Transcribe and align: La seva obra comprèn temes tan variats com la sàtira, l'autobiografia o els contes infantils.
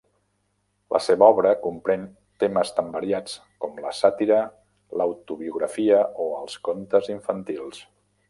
La 0.93 0.99
seva 1.07 1.25
obra 1.33 1.49
comprèn 1.65 2.05
temes 2.43 2.71
tan 2.79 2.89
variats 2.95 3.35
com 3.65 3.77
la 3.83 3.93
sàtira, 3.99 4.41
l'autobiografia 5.01 6.01
o 6.25 6.27
els 6.41 6.57
contes 6.71 7.13
infantils. 7.19 7.85